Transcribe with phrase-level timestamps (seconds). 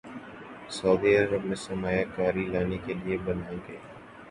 [0.69, 3.77] سعودی عرب میں سرمایہ کاری لانے کے لیے بنائے گئے